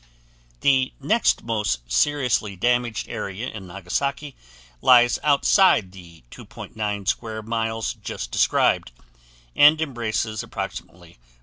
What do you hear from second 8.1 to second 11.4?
described, and embraces approximately 4.